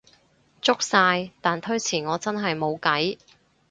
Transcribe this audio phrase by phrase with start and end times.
[0.63, 3.19] 足晒，但推遲我真係無計